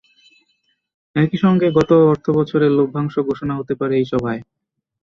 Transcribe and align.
একই 1.15 1.37
সঙ্গে 1.43 1.67
গত 1.77 1.91
অর্থবছরের 2.11 2.71
লভ্যাংশ 2.79 3.15
ঘোষণা 3.29 3.53
হতে 3.55 3.73
পারে 3.75 3.93
এই 3.97 4.05
সভায়। 4.11 4.41